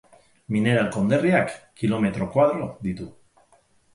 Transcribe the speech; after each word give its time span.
Mineral 0.53 0.87
konderriak 0.95 1.51
kilometro 1.83 2.29
koadro 2.37 2.71
ditu. 2.87 3.09